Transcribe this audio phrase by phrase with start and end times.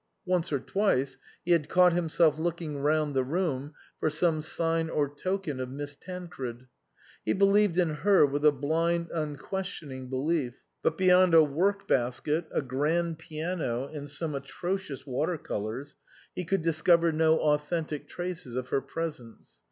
[0.25, 5.07] Once or twice he had caught himself looking round the room for some sign or
[5.07, 6.65] token of Miss Tan cred.
[7.23, 12.47] He believed in her with a blind, unques tioning belief, but beyond a work basket,
[12.49, 15.95] a grand piano, and some atrocious water colours,
[16.35, 19.59] he could discover no authentic traces of her presence.